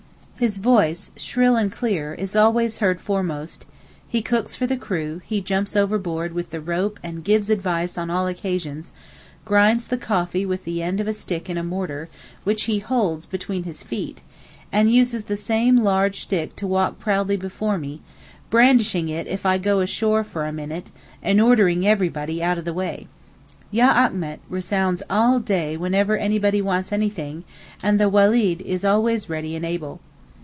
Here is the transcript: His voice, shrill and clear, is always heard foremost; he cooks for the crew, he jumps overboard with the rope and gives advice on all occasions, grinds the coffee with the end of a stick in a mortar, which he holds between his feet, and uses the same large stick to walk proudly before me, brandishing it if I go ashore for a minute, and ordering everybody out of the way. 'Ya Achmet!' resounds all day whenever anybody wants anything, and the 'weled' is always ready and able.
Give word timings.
His 0.41 0.57
voice, 0.57 1.11
shrill 1.17 1.55
and 1.55 1.71
clear, 1.71 2.15
is 2.15 2.35
always 2.35 2.79
heard 2.79 2.99
foremost; 2.99 3.67
he 4.07 4.23
cooks 4.23 4.55
for 4.55 4.65
the 4.65 4.75
crew, 4.75 5.21
he 5.23 5.39
jumps 5.39 5.75
overboard 5.75 6.33
with 6.33 6.49
the 6.49 6.59
rope 6.59 6.99
and 7.03 7.23
gives 7.23 7.51
advice 7.51 7.95
on 7.95 8.09
all 8.09 8.25
occasions, 8.25 8.91
grinds 9.45 9.85
the 9.85 9.99
coffee 9.99 10.43
with 10.43 10.63
the 10.63 10.81
end 10.81 10.99
of 10.99 11.07
a 11.07 11.13
stick 11.13 11.47
in 11.47 11.59
a 11.59 11.63
mortar, 11.63 12.09
which 12.43 12.63
he 12.63 12.79
holds 12.79 13.27
between 13.27 13.65
his 13.65 13.83
feet, 13.83 14.23
and 14.71 14.91
uses 14.91 15.25
the 15.25 15.37
same 15.37 15.77
large 15.83 16.21
stick 16.21 16.55
to 16.55 16.65
walk 16.65 16.97
proudly 16.97 17.37
before 17.37 17.77
me, 17.77 18.01
brandishing 18.49 19.09
it 19.09 19.27
if 19.27 19.45
I 19.45 19.59
go 19.59 19.79
ashore 19.79 20.23
for 20.23 20.47
a 20.47 20.51
minute, 20.51 20.87
and 21.21 21.39
ordering 21.39 21.85
everybody 21.85 22.41
out 22.41 22.57
of 22.57 22.65
the 22.65 22.73
way. 22.73 23.05
'Ya 23.69 23.93
Achmet!' 23.93 24.39
resounds 24.49 25.03
all 25.07 25.39
day 25.39 25.77
whenever 25.77 26.17
anybody 26.17 26.63
wants 26.63 26.91
anything, 26.91 27.43
and 27.83 27.99
the 27.99 28.09
'weled' 28.09 28.61
is 28.61 28.83
always 28.83 29.29
ready 29.29 29.55
and 29.55 29.63
able. 29.63 29.99